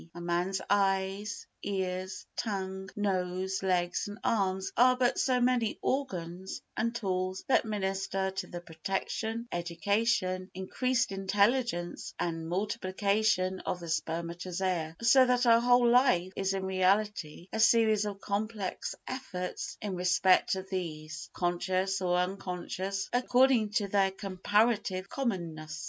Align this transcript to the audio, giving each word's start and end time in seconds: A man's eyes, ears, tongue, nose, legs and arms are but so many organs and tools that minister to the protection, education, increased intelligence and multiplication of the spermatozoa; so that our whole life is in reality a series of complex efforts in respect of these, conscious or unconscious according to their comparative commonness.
A 0.15 0.19
man's 0.19 0.59
eyes, 0.67 1.45
ears, 1.61 2.25
tongue, 2.35 2.89
nose, 2.95 3.61
legs 3.61 4.07
and 4.07 4.17
arms 4.23 4.71
are 4.75 4.97
but 4.97 5.19
so 5.19 5.39
many 5.39 5.77
organs 5.79 6.59
and 6.75 6.95
tools 6.95 7.45
that 7.47 7.65
minister 7.65 8.31
to 8.31 8.47
the 8.47 8.61
protection, 8.61 9.47
education, 9.51 10.49
increased 10.55 11.11
intelligence 11.11 12.15
and 12.17 12.49
multiplication 12.49 13.59
of 13.59 13.79
the 13.79 13.89
spermatozoa; 13.89 14.95
so 15.03 15.23
that 15.27 15.45
our 15.45 15.59
whole 15.61 15.87
life 15.87 16.33
is 16.35 16.55
in 16.55 16.65
reality 16.65 17.47
a 17.53 17.59
series 17.59 18.03
of 18.03 18.19
complex 18.19 18.95
efforts 19.07 19.77
in 19.83 19.95
respect 19.95 20.55
of 20.55 20.67
these, 20.71 21.29
conscious 21.31 22.01
or 22.01 22.17
unconscious 22.17 23.07
according 23.13 23.69
to 23.69 23.87
their 23.87 24.09
comparative 24.09 25.07
commonness. 25.09 25.79